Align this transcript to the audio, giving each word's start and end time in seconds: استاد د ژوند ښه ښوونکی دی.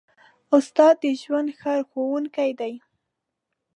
استاد 0.55 0.95
د 1.03 1.05
ژوند 1.21 1.49
ښه 1.59 1.73
ښوونکی 1.89 2.49
دی. 2.59 2.73